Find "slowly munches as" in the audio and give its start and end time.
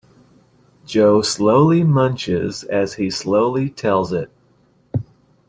1.21-2.95